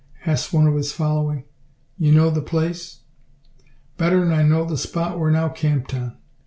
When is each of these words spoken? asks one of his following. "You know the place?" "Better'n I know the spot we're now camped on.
asks 0.25 0.51
one 0.51 0.65
of 0.65 0.73
his 0.73 0.91
following. 0.91 1.43
"You 1.95 2.11
know 2.11 2.31
the 2.31 2.41
place?" 2.41 3.01
"Better'n 3.97 4.31
I 4.31 4.41
know 4.41 4.65
the 4.65 4.75
spot 4.75 5.19
we're 5.19 5.29
now 5.29 5.47
camped 5.49 5.93
on. 5.93 6.17